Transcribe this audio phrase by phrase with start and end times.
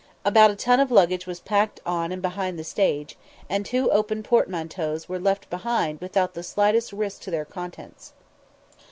[0.25, 3.15] About a ton of luggage was packed on and behind the stage,
[3.47, 8.11] and two open portmanteaus were left behind without the slightest risk to their contents.